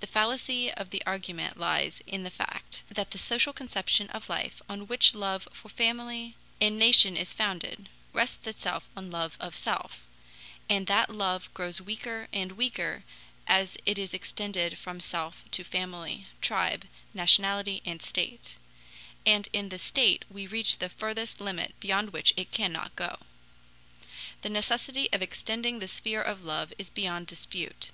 The 0.00 0.06
fallacy 0.06 0.72
of 0.72 0.88
the 0.88 1.02
argument 1.04 1.58
lies 1.60 2.00
in 2.06 2.22
the 2.22 2.30
fact 2.30 2.84
that 2.90 3.10
the 3.10 3.18
social 3.18 3.52
conception 3.52 4.08
of 4.08 4.30
life, 4.30 4.62
on 4.66 4.86
which 4.86 5.14
love 5.14 5.46
for 5.52 5.68
family 5.68 6.36
and 6.58 6.78
nation 6.78 7.18
is 7.18 7.34
founded, 7.34 7.90
rests 8.14 8.46
itself 8.46 8.88
on 8.96 9.10
love 9.10 9.36
of 9.40 9.54
self, 9.54 10.06
and 10.70 10.86
that 10.86 11.10
love 11.10 11.52
grows 11.52 11.82
weaker 11.82 12.28
and 12.32 12.52
weaker 12.52 13.04
as 13.46 13.76
it 13.84 13.98
is 13.98 14.14
extended 14.14 14.78
from 14.78 15.00
self 15.00 15.44
to 15.50 15.64
family, 15.64 16.24
tribe, 16.40 16.86
nationality, 17.12 17.82
and 17.84 18.00
slate; 18.00 18.56
and 19.26 19.50
in 19.52 19.68
the 19.68 19.78
state 19.78 20.24
we 20.30 20.46
reach 20.46 20.78
the 20.78 20.88
furthest 20.88 21.42
limit 21.42 21.74
beyond 21.78 22.10
which 22.14 22.32
it 22.38 22.52
cannot 22.52 22.96
go. 22.96 23.18
The 24.40 24.48
necessity 24.48 25.12
of 25.12 25.20
extending 25.20 25.78
the 25.78 25.88
sphere 25.88 26.22
of 26.22 26.42
love 26.42 26.72
is 26.78 26.88
beyond 26.88 27.26
dispute. 27.26 27.90